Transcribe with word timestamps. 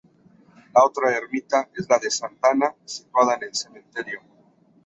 La 0.73 0.83
otra 0.83 1.15
ermita 1.15 1.69
es 1.75 1.87
la 1.87 1.99
de 1.99 2.09
Santa 2.09 2.49
Ana, 2.49 2.73
situada 2.85 3.35
en 3.35 3.43
el 3.43 3.53
cementerio. 3.53 4.19